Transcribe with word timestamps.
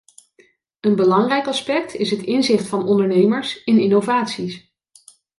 Een 0.79 0.95
belangrijk 0.95 1.47
aspect 1.47 1.93
is 1.93 2.11
het 2.11 2.21
inzicht 2.21 2.67
van 2.67 2.85
ondernemers 2.87 3.63
in 3.63 3.79
innovaties. 3.79 4.73